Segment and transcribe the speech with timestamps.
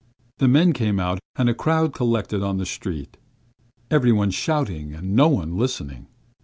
[0.39, 3.17] The men came out, and a crowd collected in the street,
[3.91, 6.07] every one shouting and no one listening.